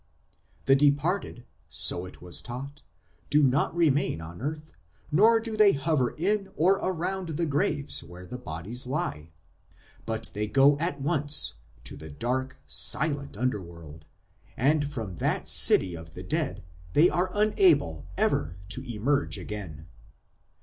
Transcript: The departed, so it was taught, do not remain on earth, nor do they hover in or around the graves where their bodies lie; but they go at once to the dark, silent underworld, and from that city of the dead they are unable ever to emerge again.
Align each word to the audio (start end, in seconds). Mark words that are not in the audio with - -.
The 0.65 0.75
departed, 0.75 1.45
so 1.69 2.07
it 2.07 2.23
was 2.23 2.41
taught, 2.41 2.81
do 3.29 3.43
not 3.43 3.75
remain 3.75 4.19
on 4.19 4.41
earth, 4.41 4.73
nor 5.11 5.39
do 5.39 5.55
they 5.55 5.73
hover 5.73 6.15
in 6.17 6.49
or 6.55 6.77
around 6.77 7.29
the 7.37 7.45
graves 7.45 8.03
where 8.03 8.25
their 8.25 8.39
bodies 8.39 8.87
lie; 8.87 9.29
but 10.07 10.31
they 10.33 10.47
go 10.47 10.75
at 10.79 10.99
once 10.99 11.53
to 11.83 11.95
the 11.95 12.09
dark, 12.09 12.57
silent 12.65 13.37
underworld, 13.37 14.05
and 14.57 14.91
from 14.91 15.17
that 15.17 15.47
city 15.47 15.93
of 15.93 16.15
the 16.15 16.23
dead 16.23 16.63
they 16.93 17.07
are 17.07 17.29
unable 17.35 18.07
ever 18.17 18.57
to 18.69 18.81
emerge 18.91 19.37
again. 19.37 19.87